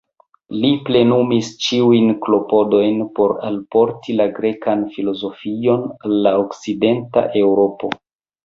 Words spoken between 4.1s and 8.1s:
la grekan filozofion al la Okcidenta Eŭropo.